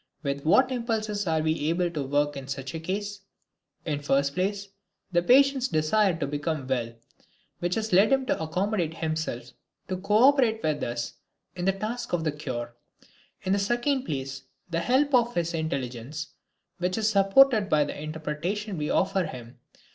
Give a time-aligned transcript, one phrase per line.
[0.23, 3.19] With what impulses are we able to work in such a case?
[3.85, 4.69] In the first place,
[5.11, 6.95] the patient's desire to become well,
[7.59, 9.51] which has led him to accommodate himself
[9.89, 11.13] to co operate with us
[11.55, 12.73] in the task of the cure;
[13.43, 14.41] in the second place,
[14.71, 16.29] the help of his intelligence,
[16.79, 19.59] which is supported by the interpretation we offer him.